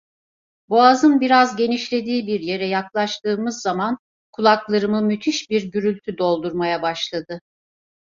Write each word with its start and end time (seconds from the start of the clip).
Boğazın 0.69 1.19
biraz 1.21 1.55
genişlediği 1.55 2.27
bir 2.27 2.39
yere 2.39 2.67
yaklaştığımız 2.67 3.61
zaman, 3.61 3.97
kulaklarımı 4.31 5.01
müthiş 5.01 5.49
bir 5.49 5.71
gürültü 5.71 6.17
doldurmaya 6.17 6.81
başladı. 6.81 7.41